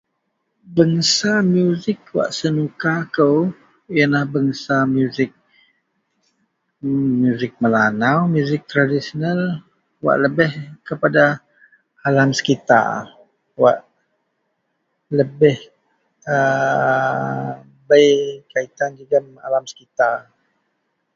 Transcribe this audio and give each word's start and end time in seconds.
bangsa 0.75 1.31
music 1.55 1.99
wak 2.17 2.29
senuka 2.39 2.93
kou 3.15 3.39
ienlah 3.95 4.25
bangsa 4.33 4.75
music 4.95 5.31
emm 6.83 7.07
music 7.23 7.51
melanau 7.63 8.19
music 8.35 8.61
tradisional 8.71 9.39
wak 10.05 10.17
lebih 10.25 10.51
kepada 10.87 11.25
alam 12.07 12.29
sekitar 12.39 12.89
wak 13.61 13.79
lebeih 15.17 15.57
aa 16.35 17.47
bei 17.87 18.09
kaitan 18.51 18.91
jegum 18.97 19.25
alam 19.47 19.63
sekitar 19.71 20.17